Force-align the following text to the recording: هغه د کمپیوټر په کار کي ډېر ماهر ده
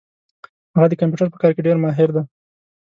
هغه 0.75 0.87
د 0.89 0.93
کمپیوټر 1.01 1.27
په 1.31 1.37
کار 1.41 1.51
کي 1.55 1.61
ډېر 1.67 1.77
ماهر 1.83 2.09
ده 2.15 2.21